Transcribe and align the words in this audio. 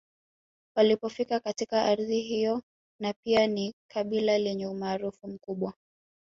Walipofika 0.75 1.39
katika 1.39 1.83
ardhi 1.85 2.21
hiyo 2.21 2.61
na 2.99 3.13
pia 3.23 3.47
ni 3.47 3.73
kabila 3.87 4.37
lenye 4.37 4.67
umaarufu 4.67 5.27
mkubwa 5.27 5.73